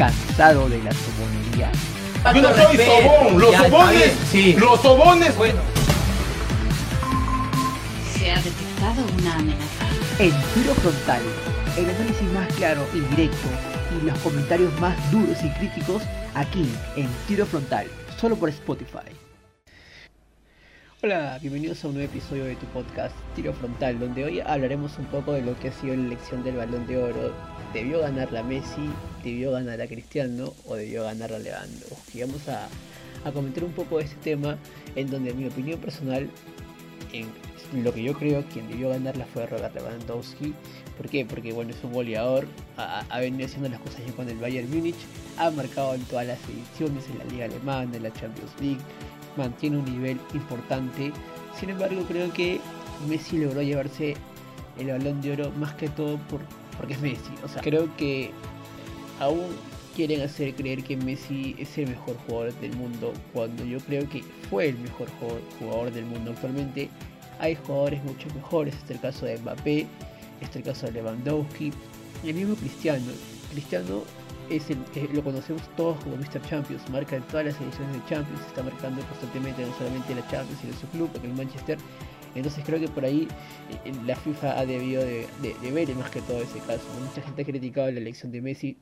cansado 0.00 0.66
de 0.70 0.82
la 0.82 0.92
sobonería? 0.92 1.70
Yo 2.34 2.40
no 2.40 2.54
soy 2.54 2.76
sobón, 2.78 3.38
los 3.38 3.50
Ya, 3.52 3.68
sobones, 3.68 4.12
sí. 4.32 4.54
los 4.54 4.80
sobones. 4.80 5.36
Bueno, 5.36 5.60
Se 8.16 8.30
ha 8.30 8.36
detectado 8.36 9.04
una 9.18 9.34
amenaza. 9.36 9.84
En 10.18 10.30
Tiro 10.54 10.74
Frontal, 10.76 11.20
el 11.76 11.84
análisis 11.90 12.32
más 12.32 12.48
claro 12.54 12.86
y 12.94 13.00
directo 13.14 13.48
y 14.00 14.06
los 14.06 14.18
comentarios 14.20 14.72
más 14.80 14.94
duros 15.10 15.36
y 15.44 15.50
críticos 15.58 16.02
aquí 16.34 16.66
en 16.96 17.06
Tiro 17.28 17.44
Frontal, 17.44 17.86
solo 18.18 18.36
por 18.36 18.48
Spotify. 18.48 19.10
Hola, 21.02 21.38
bienvenidos 21.40 21.82
a 21.82 21.88
un 21.88 21.94
nuevo 21.94 22.12
episodio 22.12 22.44
de 22.44 22.56
tu 22.56 22.66
podcast 22.66 23.14
Tiro 23.34 23.54
Frontal, 23.54 23.98
donde 23.98 24.22
hoy 24.22 24.40
hablaremos 24.40 24.98
un 24.98 25.06
poco 25.06 25.32
de 25.32 25.40
lo 25.40 25.58
que 25.58 25.68
ha 25.68 25.72
sido 25.72 25.96
la 25.96 26.04
elección 26.04 26.44
del 26.44 26.56
Balón 26.56 26.86
de 26.86 26.98
Oro. 26.98 27.32
¿Debió 27.72 28.00
ganar 28.00 28.30
la 28.30 28.42
Messi? 28.42 28.90
¿Debió 29.24 29.52
ganar 29.52 29.78
la 29.78 29.86
Cristiano? 29.86 30.52
¿O 30.66 30.76
debió 30.76 31.04
ganar 31.04 31.30
la 31.30 31.38
Lewandowski? 31.38 32.20
Vamos 32.20 32.46
a, 32.50 32.68
a 33.24 33.32
comentar 33.32 33.64
un 33.64 33.72
poco 33.72 33.96
de 33.96 34.04
este 34.04 34.16
tema 34.16 34.58
en 34.94 35.10
donde 35.10 35.32
mi 35.32 35.46
opinión 35.46 35.80
personal 35.80 36.28
en 37.14 37.28
lo 37.82 37.94
que 37.94 38.02
yo 38.02 38.12
creo 38.12 38.44
quien 38.52 38.68
debió 38.68 38.90
ganarla 38.90 39.24
fue 39.32 39.46
Robert 39.46 39.74
Lewandowski. 39.74 40.52
¿Por 40.98 41.08
qué? 41.08 41.24
Porque 41.24 41.54
bueno, 41.54 41.70
es 41.70 41.82
un 41.82 41.94
goleador, 41.94 42.46
ha, 42.76 43.06
ha 43.08 43.20
venido 43.20 43.46
haciendo 43.46 43.70
las 43.70 43.80
cosas 43.80 44.00
bien 44.00 44.12
con 44.12 44.28
el 44.28 44.36
Bayern 44.36 44.68
Múnich, 44.68 44.96
ha 45.38 45.50
marcado 45.50 45.94
en 45.94 46.02
todas 46.02 46.26
las 46.26 46.38
ediciones, 46.46 47.06
en 47.08 47.18
la 47.18 47.24
Liga 47.24 47.44
Alemana, 47.46 47.96
en 47.96 48.02
la 48.02 48.12
Champions 48.12 48.52
League, 48.60 48.80
mantiene 49.40 49.78
un 49.78 49.84
nivel 49.84 50.20
importante. 50.34 51.12
Sin 51.58 51.70
embargo, 51.70 52.02
creo 52.06 52.32
que 52.32 52.60
Messi 53.08 53.38
logró 53.38 53.62
llevarse 53.62 54.14
el 54.78 54.88
balón 54.88 55.20
de 55.20 55.32
oro 55.32 55.50
más 55.58 55.74
que 55.74 55.88
todo 55.88 56.16
por, 56.28 56.40
porque 56.76 56.94
es 56.94 57.00
Messi. 57.00 57.32
O 57.44 57.48
sea, 57.48 57.60
creo 57.62 57.88
que 57.96 58.30
aún 59.18 59.44
quieren 59.96 60.22
hacer 60.22 60.54
creer 60.54 60.82
que 60.84 60.96
Messi 60.96 61.56
es 61.58 61.76
el 61.76 61.88
mejor 61.88 62.16
jugador 62.26 62.54
del 62.60 62.74
mundo 62.76 63.12
cuando 63.32 63.64
yo 63.64 63.78
creo 63.80 64.08
que 64.08 64.22
fue 64.48 64.68
el 64.68 64.78
mejor 64.78 65.08
jugador- 65.58 65.90
del 65.92 66.04
mundo 66.06 66.30
actualmente 66.30 66.88
hay 67.40 67.56
jugadores 67.66 68.02
mucho 68.04 68.28
mejores 68.34 68.74
este 68.74 68.92
es 68.94 68.98
el 68.98 69.00
caso 69.00 69.26
de 69.26 69.36
Mbappé 69.38 69.80
este 70.40 70.50
es 70.50 70.56
el 70.56 70.62
caso 70.62 70.86
de 70.86 70.92
Lewandowski 70.92 71.72
y 72.22 72.28
el 72.28 72.34
mismo 72.36 72.54
Cristiano 72.54 73.10
Cristiano 73.50 74.02
es 74.50 74.70
el, 74.70 74.78
lo 75.12 75.22
conocemos 75.24 75.62
todos 75.76 76.00
como 76.00 76.16
Mr. 76.16 76.42
Champions 76.48 76.88
marca 76.90 77.16
en 77.16 77.22
todas 77.24 77.46
las 77.46 77.60
ediciones 77.60 77.92
de 77.94 78.04
Champions 78.04 78.40
está 78.46 78.62
marcando 78.62 79.02
constantemente 79.06 79.64
no 79.64 79.72
solamente 79.74 80.14
la 80.14 80.26
Champions 80.28 80.60
sino 80.60 80.74
su 80.74 80.88
club 80.88 81.10
en 81.16 81.24
el 81.24 81.34
Manchester 81.34 81.78
entonces 82.34 82.64
creo 82.64 82.78
que 82.80 82.88
por 82.88 83.04
ahí 83.04 83.28
eh, 83.68 83.92
la 84.06 84.16
FIFA 84.16 84.58
ha 84.58 84.66
debido 84.66 85.02
de, 85.04 85.26
de- 85.42 85.54
de 85.60 85.72
ver 85.72 85.94
más 85.96 86.10
que 86.10 86.22
todo 86.22 86.42
ese 86.42 86.60
caso 86.60 86.92
mucha 87.00 87.22
gente 87.22 87.42
ha 87.42 87.44
criticado 87.44 87.90
la 87.90 87.98
elección 88.00 88.32
de 88.32 88.40
Messi 88.42 88.78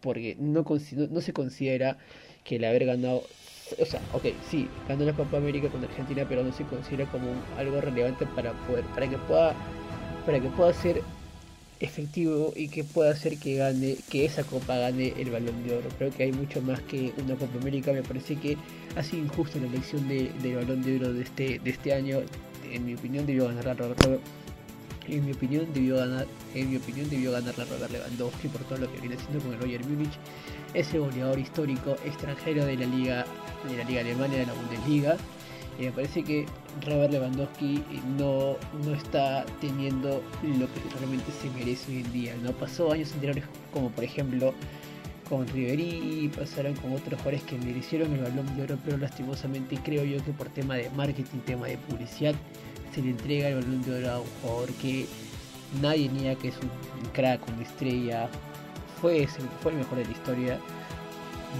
porque 0.00 0.36
no, 0.38 0.62
no, 0.62 1.06
no 1.10 1.20
se 1.20 1.32
considera 1.32 1.98
que 2.44 2.56
el 2.56 2.64
haber 2.64 2.84
ganado, 2.86 3.30
o 3.78 3.84
sea, 3.86 4.06
ok, 4.12 4.26
sí, 4.42 4.74
ganó 4.86 5.04
la 5.04 5.14
Copa 5.14 5.38
América 5.38 5.70
con 5.70 5.82
Argentina, 5.84 6.26
pero 6.28 6.44
no 6.44 6.52
se 6.52 6.66
considera 6.66 7.10
como 7.10 7.46
algo 7.56 7.80
relevante 7.80 8.26
para 8.26 8.52
poder, 8.66 8.90
para 8.92 9.08
que 9.08 9.18
pueda, 9.18 9.56
para 10.24 10.40
que 10.40 10.50
pueda 10.50 10.72
ser 10.74 11.13
efectivo 11.84 12.52
y 12.56 12.68
que 12.68 12.82
pueda 12.84 13.10
hacer 13.12 13.38
que 13.38 13.56
gane, 13.56 13.96
que 14.10 14.24
esa 14.24 14.42
copa 14.42 14.76
gane 14.76 15.14
el 15.18 15.30
balón 15.30 15.66
de 15.66 15.74
oro. 15.76 15.88
Creo 15.98 16.10
que 16.10 16.24
hay 16.24 16.32
mucho 16.32 16.60
más 16.62 16.80
que 16.80 17.12
una 17.22 17.36
Copa 17.36 17.58
América, 17.60 17.92
me 17.92 18.02
parece 18.02 18.36
que 18.36 18.56
ha 18.96 19.02
sido 19.02 19.22
injusta 19.24 19.58
la 19.58 19.66
elección 19.66 20.08
de, 20.08 20.30
del 20.42 20.56
balón 20.56 20.82
de 20.82 20.96
oro 20.96 21.12
de 21.12 21.22
este, 21.22 21.58
de 21.58 21.70
este 21.70 21.94
año. 21.94 22.20
En 22.72 22.84
mi 22.84 22.94
opinión 22.94 23.26
debió 23.26 23.46
ganar 23.46 23.64
la 23.66 23.74
Robert- 23.74 24.20
en 25.06 25.26
mi 25.26 25.32
opinión 25.32 25.66
debió 25.74 25.96
ganar, 25.96 26.26
en 26.54 26.70
mi 26.70 26.76
opinión 26.78 27.10
debió 27.10 27.32
ganar 27.32 27.56
la 27.58 27.64
Robert 27.66 27.92
Lewandowski 27.92 28.48
por 28.48 28.62
todo 28.64 28.78
lo 28.78 28.90
que 28.90 29.00
viene 29.00 29.16
haciendo 29.16 29.44
con 29.44 29.52
el 29.52 29.58
Bayern 29.60 29.86
Múnich, 29.86 30.14
ese 30.72 30.98
goleador 30.98 31.38
histórico 31.38 31.96
extranjero 32.06 32.64
de 32.64 32.76
la 32.78 32.86
liga, 32.86 33.26
de 33.68 33.76
la 33.76 33.84
liga 33.84 34.00
alemana 34.00 34.34
de 34.34 34.46
la 34.46 34.54
Bundesliga. 34.54 35.16
Y 35.78 35.84
me 35.84 35.92
parece 35.92 36.22
que 36.22 36.46
Robert 36.86 37.12
Lewandowski 37.12 37.82
no, 38.16 38.56
no 38.84 38.94
está 38.94 39.44
teniendo 39.60 40.22
lo 40.42 40.66
que 40.72 40.80
realmente 40.98 41.32
se 41.32 41.50
merece 41.50 41.90
hoy 41.90 41.98
en 42.02 42.12
día. 42.12 42.36
No 42.42 42.52
pasó 42.52 42.92
años 42.92 43.12
anteriores 43.12 43.44
como 43.72 43.90
por 43.90 44.04
ejemplo 44.04 44.54
con 45.28 45.48
Ribery, 45.48 46.30
pasaron 46.36 46.74
con 46.74 46.92
otros 46.92 47.18
jugadores 47.20 47.42
que 47.42 47.56
merecieron 47.58 48.12
el 48.12 48.22
balón 48.22 48.56
de 48.56 48.62
oro, 48.62 48.78
pero 48.84 48.98
lastimosamente 48.98 49.78
creo 49.82 50.04
yo 50.04 50.22
que 50.24 50.32
por 50.32 50.48
tema 50.48 50.76
de 50.76 50.90
marketing, 50.90 51.38
tema 51.46 51.66
de 51.66 51.78
publicidad, 51.78 52.34
se 52.94 53.02
le 53.02 53.10
entrega 53.10 53.48
el 53.48 53.56
balón 53.56 53.82
de 53.82 53.98
oro 53.98 54.10
a 54.10 54.20
un 54.20 54.26
jugador 54.42 54.70
que 54.74 55.06
nadie 55.80 56.08
niega 56.08 56.38
que 56.38 56.48
es 56.48 56.56
un 56.58 56.70
crack, 57.12 57.40
una 57.48 57.62
estrella, 57.62 58.28
fue, 59.00 59.26
fue 59.60 59.72
el 59.72 59.78
mejor 59.78 59.98
de 59.98 60.04
la 60.04 60.12
historia. 60.12 60.58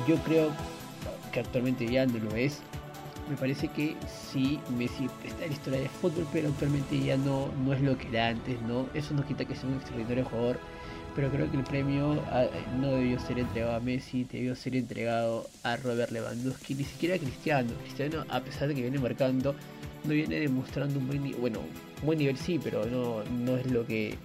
Yo 0.06 0.16
creo 0.18 0.50
que 1.32 1.40
actualmente 1.40 1.86
ya 1.86 2.06
no 2.06 2.18
lo 2.18 2.34
es. 2.36 2.60
Me 3.28 3.36
parece 3.36 3.68
que 3.68 3.96
sí, 4.06 4.60
Messi 4.76 5.06
está 5.24 5.44
en 5.44 5.50
la 5.50 5.56
historia 5.56 5.80
de 5.80 5.88
fútbol, 5.88 6.26
pero 6.32 6.48
actualmente 6.48 6.98
ya 7.00 7.16
no, 7.16 7.48
no 7.64 7.72
es 7.72 7.80
lo 7.80 7.96
que 7.96 8.08
era 8.08 8.28
antes, 8.28 8.60
¿no? 8.62 8.86
Eso 8.92 9.14
no 9.14 9.24
quita 9.26 9.46
que 9.46 9.54
sea 9.54 9.68
un 9.68 9.76
extraordinario 9.76 10.26
jugador, 10.26 10.58
pero 11.16 11.30
creo 11.30 11.50
que 11.50 11.56
el 11.56 11.64
premio 11.64 12.22
ah, 12.30 12.46
no 12.78 12.88
debió 12.92 13.18
ser 13.18 13.38
entregado 13.38 13.76
a 13.76 13.80
Messi, 13.80 14.24
debió 14.24 14.54
ser 14.54 14.76
entregado 14.76 15.48
a 15.62 15.76
Robert 15.76 16.10
Lewandowski, 16.10 16.74
ni 16.74 16.84
siquiera 16.84 17.14
a 17.14 17.18
Cristiano. 17.18 17.72
Cristiano, 17.82 18.24
a 18.28 18.40
pesar 18.40 18.68
de 18.68 18.74
que 18.74 18.82
viene 18.82 18.98
marcando, 18.98 19.54
no 20.04 20.10
viene 20.10 20.40
demostrando 20.40 20.98
un 20.98 21.06
buen 21.06 21.40
bueno, 21.40 21.60
buen 22.02 22.18
nivel 22.18 22.36
sí, 22.36 22.60
pero 22.62 22.84
no, 22.84 23.24
no 23.24 23.56
es 23.56 23.70
lo 23.70 23.86
que 23.86 24.18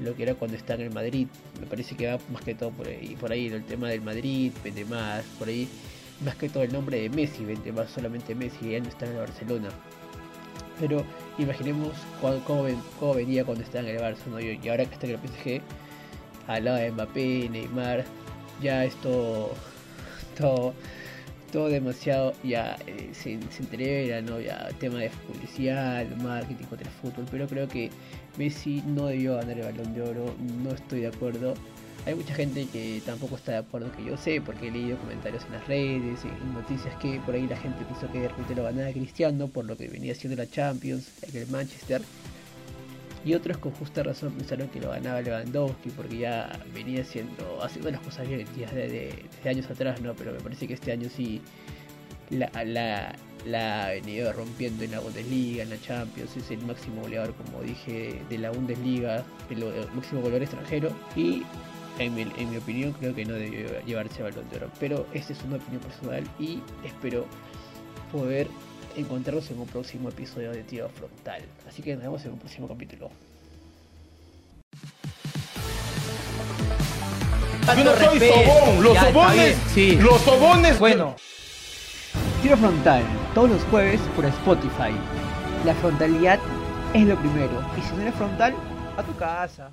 lo 0.00 0.14
que 0.16 0.24
era 0.24 0.34
cuando 0.34 0.56
está 0.56 0.74
en 0.74 0.82
el 0.82 0.90
Madrid. 0.90 1.26
Me 1.60 1.66
parece 1.66 1.96
que 1.96 2.06
va 2.06 2.18
más 2.32 2.42
que 2.42 2.54
todo 2.54 2.70
por 2.70 2.88
ahí, 2.88 3.16
por 3.18 3.32
ahí 3.32 3.46
el 3.48 3.64
tema 3.64 3.88
del 3.88 4.02
Madrid, 4.02 4.52
más, 4.88 5.24
por 5.38 5.48
ahí 5.48 5.68
más 6.20 6.36
que 6.36 6.48
todo 6.48 6.62
el 6.62 6.72
nombre 6.72 7.00
de 7.00 7.10
Messi, 7.10 7.44
vende 7.44 7.72
más 7.72 7.90
solamente 7.90 8.34
Messi, 8.34 8.70
ya 8.70 8.80
no 8.80 8.88
está 8.88 9.06
en 9.06 9.12
el 9.12 9.18
Barcelona. 9.18 9.68
Pero 10.80 11.04
imaginemos 11.38 11.92
cómo, 12.20 12.38
cómo 12.44 12.62
ven- 12.64 12.82
cómo 12.98 13.14
venía 13.14 13.44
cuando 13.44 13.62
estaba 13.64 13.88
en 13.88 13.96
el 13.96 14.16
¿no? 14.30 14.40
y 14.40 14.58
y 14.62 14.68
ahora 14.68 14.84
que 14.84 14.94
está 14.94 15.06
en 15.06 15.12
el 15.12 15.18
PSG, 15.18 15.60
al 16.48 16.64
lado 16.64 16.76
de 16.78 16.90
Mbappé, 16.90 17.48
Neymar, 17.50 18.04
ya 18.62 18.84
es 18.84 18.94
todo, 18.96 19.52
todo, 20.38 20.74
demasiado 21.68 22.32
ya 22.42 22.76
eh, 22.86 23.10
se, 23.12 23.38
se 23.50 23.62
¿no? 24.22 24.40
Ya 24.40 24.68
tema 24.80 24.98
de 24.98 25.10
publicidad, 25.28 26.06
marketing 26.16 26.64
contra 26.66 26.88
el 26.88 26.94
fútbol, 26.94 27.26
pero 27.30 27.46
creo 27.46 27.68
que 27.68 27.90
Messi 28.36 28.82
no 28.86 29.06
debió 29.06 29.36
ganar 29.36 29.58
el 29.58 29.64
balón 29.64 29.94
de 29.94 30.02
oro, 30.02 30.34
no 30.62 30.70
estoy 30.72 31.00
de 31.02 31.08
acuerdo. 31.08 31.54
Hay 32.06 32.14
mucha 32.14 32.34
gente 32.34 32.66
que 32.66 33.00
tampoco 33.06 33.36
está 33.36 33.52
de 33.52 33.58
acuerdo, 33.58 33.90
que 33.92 34.04
yo 34.04 34.16
sé, 34.18 34.40
porque 34.40 34.68
he 34.68 34.70
leído 34.70 34.98
comentarios 34.98 35.42
en 35.46 35.52
las 35.52 35.66
redes, 35.66 36.22
en 36.24 36.52
noticias 36.52 36.94
que 36.96 37.18
por 37.24 37.34
ahí 37.34 37.46
la 37.46 37.56
gente 37.56 37.82
pensó 37.84 38.12
que 38.12 38.20
de 38.20 38.28
repente 38.28 38.54
lo 38.54 38.64
ganaba 38.64 38.90
Cristiano 38.92 39.48
por 39.48 39.64
lo 39.64 39.76
que 39.76 39.88
venía 39.88 40.12
haciendo 40.12 40.36
la 40.36 40.48
Champions, 40.48 41.08
el 41.32 41.46
Manchester. 41.46 42.02
Y 43.24 43.32
otros 43.32 43.56
con 43.56 43.72
justa 43.72 44.02
razón 44.02 44.34
pensaron 44.34 44.68
que 44.68 44.80
lo 44.80 44.90
ganaba 44.90 45.22
Lewandowski 45.22 45.88
porque 45.96 46.18
ya 46.18 46.60
venía 46.74 47.00
haciendo, 47.00 47.62
haciendo 47.62 47.90
las 47.90 48.02
cosas 48.02 48.28
bien 48.28 48.44
desde, 48.54 48.86
desde 48.86 49.48
años 49.48 49.70
atrás, 49.70 49.98
¿no? 50.02 50.12
Pero 50.12 50.32
me 50.32 50.40
parece 50.40 50.68
que 50.68 50.74
este 50.74 50.92
año 50.92 51.08
sí 51.08 51.40
la 52.28 53.16
ha 53.54 53.88
venido 53.88 54.30
rompiendo 54.34 54.84
en 54.84 54.90
la 54.90 55.00
Bundesliga, 55.00 55.62
en 55.62 55.70
la 55.70 55.80
Champions, 55.80 56.36
es 56.36 56.50
el 56.50 56.66
máximo 56.66 57.00
goleador, 57.00 57.34
como 57.34 57.62
dije, 57.62 58.20
de 58.28 58.38
la 58.38 58.50
Bundesliga, 58.50 59.24
el, 59.48 59.62
el 59.62 59.90
máximo 59.94 60.20
goleador 60.20 60.42
extranjero. 60.42 60.90
Y 61.16 61.42
en 61.98 62.14
mi, 62.14 62.22
en 62.22 62.50
mi 62.50 62.56
opinión 62.56 62.92
creo 62.92 63.14
que 63.14 63.24
no 63.24 63.34
debió 63.34 63.68
llevarse 63.84 64.22
balón 64.22 64.48
de 64.50 64.56
oro. 64.56 64.70
Pero 64.80 65.06
esta 65.14 65.32
es 65.32 65.42
una 65.42 65.56
opinión 65.56 65.82
personal 65.82 66.24
y 66.38 66.60
espero 66.84 67.26
poder 68.12 68.48
encontrarnos 68.96 69.50
en 69.50 69.58
un 69.60 69.66
próximo 69.66 70.08
episodio 70.08 70.52
de 70.52 70.62
Tiro 70.62 70.88
Frontal. 70.88 71.42
Así 71.68 71.82
que 71.82 71.94
nos 71.94 72.02
vemos 72.02 72.24
en 72.24 72.32
un 72.32 72.38
próximo 72.38 72.68
capítulo. 72.68 73.10
Yo 77.76 77.82
no 77.84 77.96
soy 77.96 78.20
sobón, 78.20 78.82
los 78.84 78.94
Ya, 78.94 79.04
sobones, 79.10 79.56
sí. 79.72 79.96
los 79.96 80.20
sobones. 80.20 80.78
Bueno, 80.78 81.16
Tiro 82.42 82.56
Frontal, 82.58 83.02
todos 83.34 83.50
los 83.50 83.62
jueves 83.64 84.00
por 84.14 84.26
Spotify. 84.26 84.92
La 85.64 85.74
frontalidad 85.76 86.38
es 86.92 87.06
lo 87.06 87.16
primero. 87.18 87.64
Y 87.78 87.82
si 87.82 87.94
no 87.94 88.02
eres 88.02 88.14
frontal, 88.16 88.54
a 88.96 89.02
tu 89.02 89.16
casa. 89.16 89.70